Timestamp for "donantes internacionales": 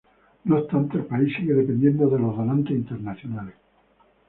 2.35-3.53